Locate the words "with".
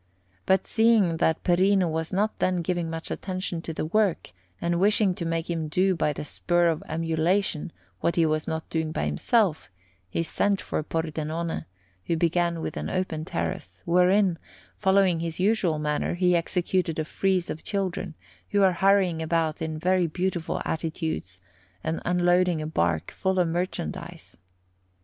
12.61-12.77